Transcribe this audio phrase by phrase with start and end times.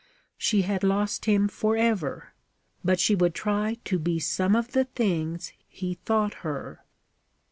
[0.39, 2.33] She had lost him forever,
[2.83, 6.83] but she would try to be some of the things he thought her.